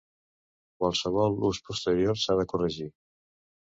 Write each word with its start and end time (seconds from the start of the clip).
Qualsevol 0.79 1.39
ús 1.51 1.63
posterior 1.71 2.21
s'ha 2.25 2.41
de 2.43 2.51
corregir. 2.57 2.93